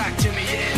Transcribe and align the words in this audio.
back 0.00 0.16
to 0.16 0.32
me, 0.32 0.44
yeah. 0.50 0.69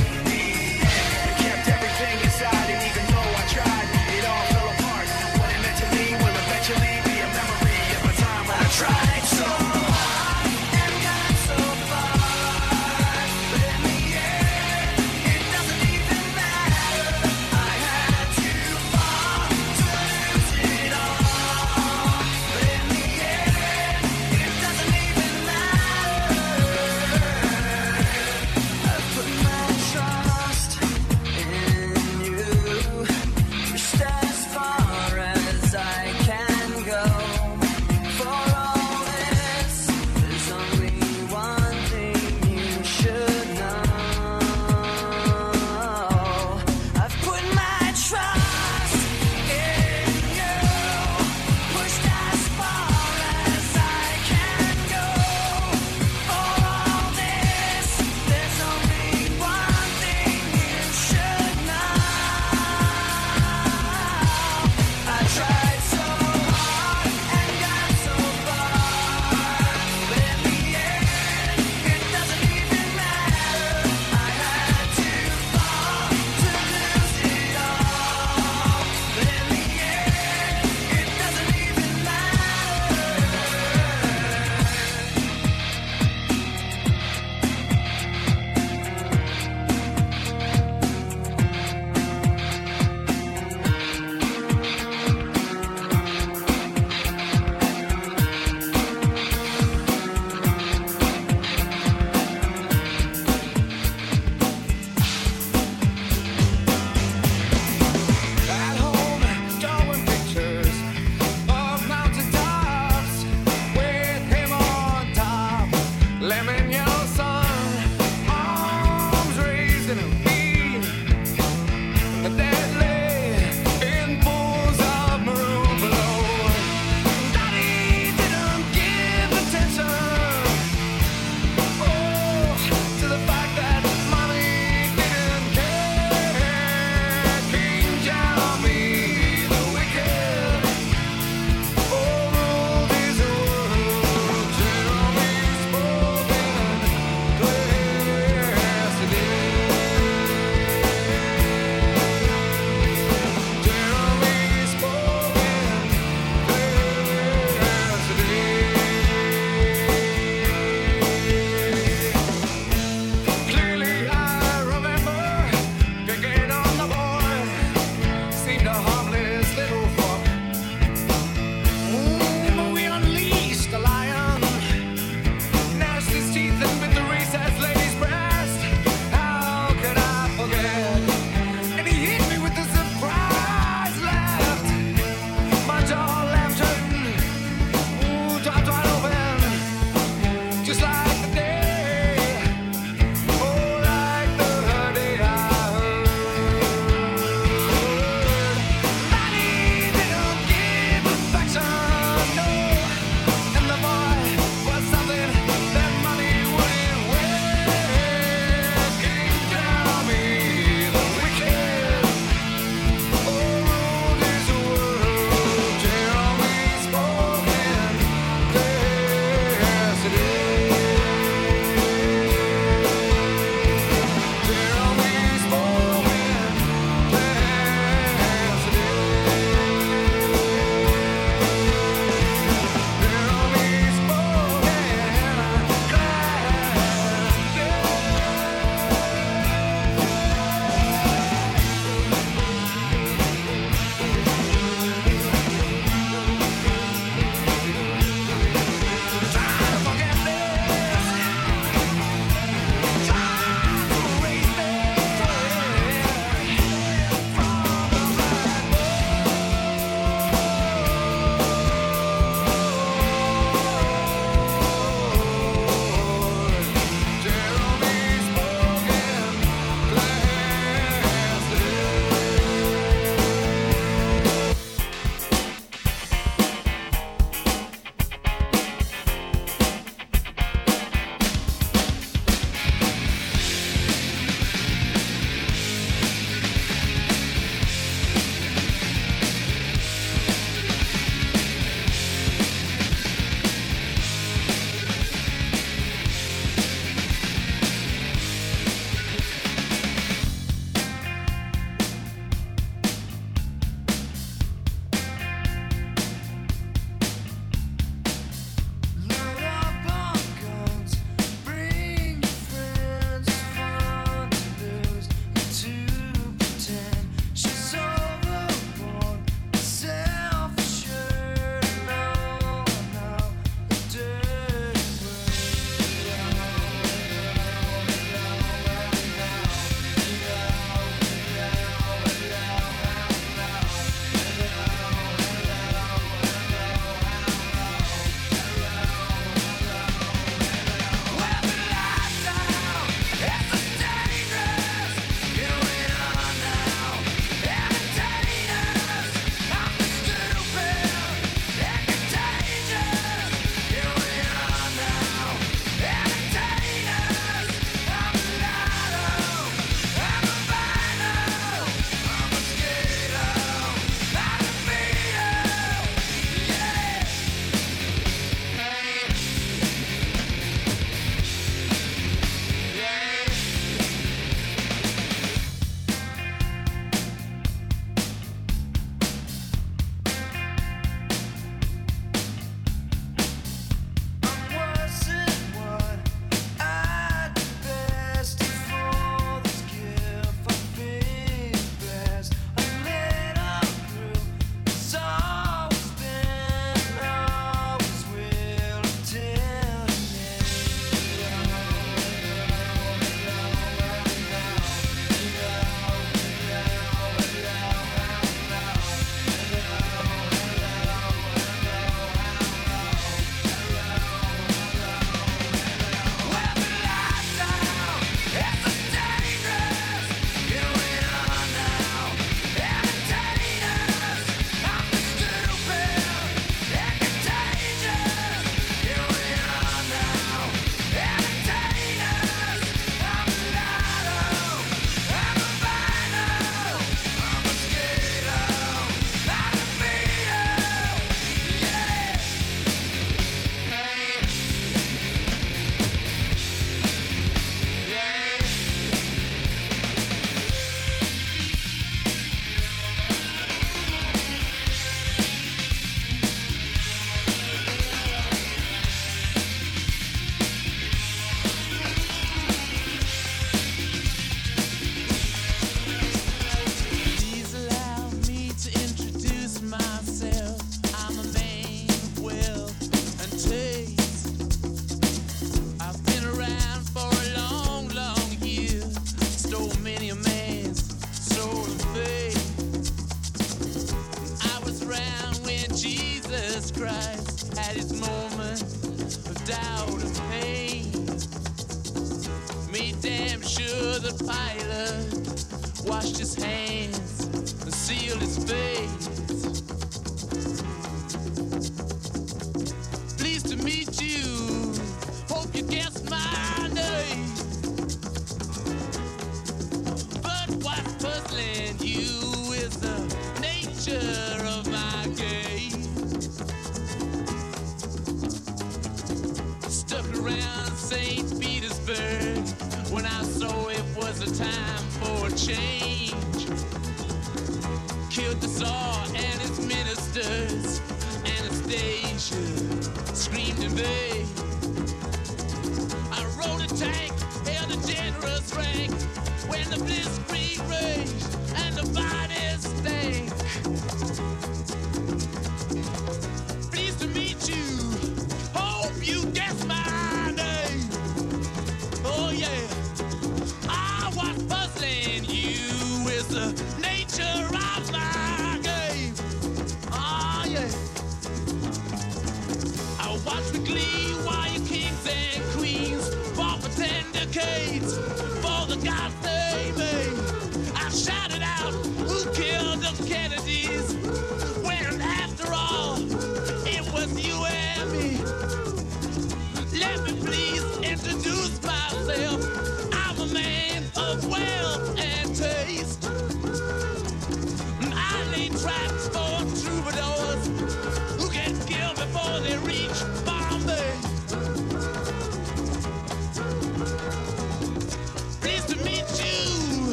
Watch 563.43 563.53
with 563.53 563.67
glee 563.67 564.02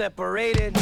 separated. 0.00 0.79